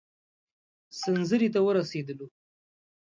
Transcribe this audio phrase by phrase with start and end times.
[1.01, 2.27] سنځري ته ورسېدلو.